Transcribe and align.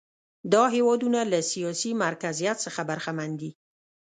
دا 0.53 0.63
هېوادونه 0.75 1.19
له 1.31 1.39
سیاسي 1.51 1.91
مرکزیت 2.03 2.57
څخه 2.65 2.81
برخمن 2.89 3.29
دي. 3.41 3.51